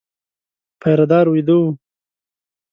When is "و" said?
1.59-1.63